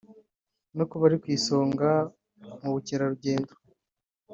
[0.77, 1.91] no kuba iri ku isonga
[2.61, 3.53] mu bukererugendo